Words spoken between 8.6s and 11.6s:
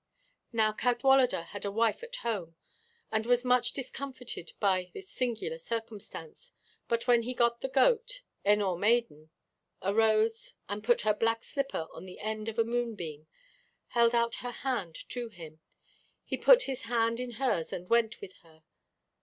awr maiden arose, and putting her black